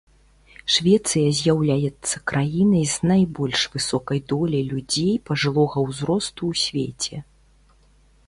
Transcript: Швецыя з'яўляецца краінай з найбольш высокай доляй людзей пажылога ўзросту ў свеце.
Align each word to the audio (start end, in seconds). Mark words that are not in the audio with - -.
Швецыя 0.75 1.33
з'яўляецца 1.39 2.15
краінай 2.31 2.85
з 2.93 3.09
найбольш 3.11 3.65
высокай 3.75 4.23
доляй 4.33 4.63
людзей 4.71 5.13
пажылога 5.27 5.77
ўзросту 5.91 6.41
ў 6.55 6.63
свеце. 6.63 7.15